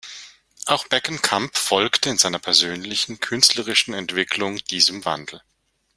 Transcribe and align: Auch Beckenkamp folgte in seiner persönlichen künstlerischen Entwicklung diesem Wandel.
Auch 0.65 0.87
Beckenkamp 0.87 1.55
folgte 1.55 2.09
in 2.09 2.17
seiner 2.17 2.39
persönlichen 2.39 3.19
künstlerischen 3.19 3.93
Entwicklung 3.93 4.57
diesem 4.71 5.05
Wandel. 5.05 5.43